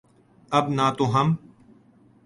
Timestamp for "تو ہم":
0.97-1.27